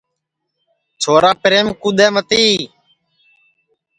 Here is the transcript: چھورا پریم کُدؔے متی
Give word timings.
چھورا 1.01 1.31
پریم 1.41 1.67
کُدؔے 1.81 2.07
متی 2.13 2.45